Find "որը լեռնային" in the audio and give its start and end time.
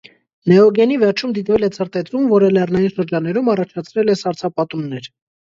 2.33-2.95